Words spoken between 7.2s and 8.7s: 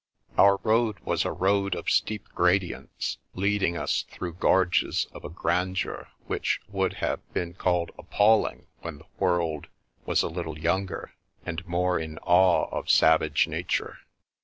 been called appalling